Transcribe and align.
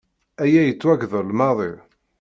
Aya 0.41 0.61
yettwagdel 0.63 1.29
maḍi. 1.37 1.71